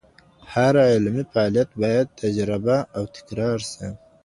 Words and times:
هر 0.53 0.73
علمي 0.89 1.23
فعاليت 1.33 1.69
بايد 1.81 2.07
تجربه 2.21 2.77
او 2.95 3.03
تکرار 3.15 3.57
سي. 3.73 3.87